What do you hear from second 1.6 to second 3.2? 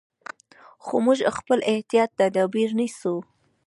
احتیاطي تدابیر نیسو.